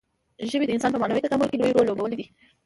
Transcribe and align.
ژبې 0.51 0.65
د 0.67 0.71
انسان 0.73 0.91
په 0.93 0.99
معنوي 1.01 1.23
تکامل 1.25 1.47
کې 1.49 1.57
لوی 1.59 1.71
رول 1.75 1.85
لوبولی 1.87 2.15
دی. 2.19 2.27